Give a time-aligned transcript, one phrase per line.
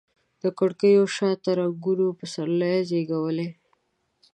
[0.41, 3.47] د کړکېو شاته رنګونو پسرلي زیږولي